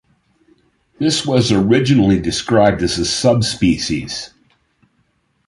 This 0.97 1.27
was 1.27 1.51
originally 1.51 2.19
described 2.19 2.81
as 2.81 2.97
a 2.97 3.05
subspecies. 3.05 4.31